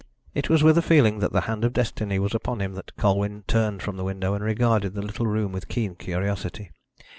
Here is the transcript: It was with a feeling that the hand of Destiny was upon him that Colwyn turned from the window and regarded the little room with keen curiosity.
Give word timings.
It 0.33 0.49
was 0.49 0.63
with 0.63 0.79
a 0.79 0.81
feeling 0.81 1.19
that 1.19 1.31
the 1.31 1.41
hand 1.41 1.63
of 1.63 1.73
Destiny 1.73 2.17
was 2.17 2.33
upon 2.33 2.59
him 2.59 2.73
that 2.73 2.95
Colwyn 2.97 3.43
turned 3.45 3.83
from 3.83 3.97
the 3.97 4.03
window 4.03 4.33
and 4.33 4.43
regarded 4.43 4.95
the 4.95 5.03
little 5.03 5.27
room 5.27 5.51
with 5.51 5.67
keen 5.67 5.93
curiosity. 5.93 6.71